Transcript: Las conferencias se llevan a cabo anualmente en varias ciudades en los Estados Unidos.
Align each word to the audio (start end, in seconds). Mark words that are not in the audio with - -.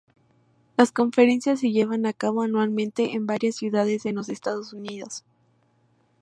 Las 0.77 0.91
conferencias 0.91 1.59
se 1.59 1.69
llevan 1.71 2.07
a 2.07 2.13
cabo 2.13 2.41
anualmente 2.41 3.13
en 3.13 3.27
varias 3.27 3.57
ciudades 3.57 4.07
en 4.07 4.15
los 4.15 4.29
Estados 4.29 4.73
Unidos. 4.73 5.23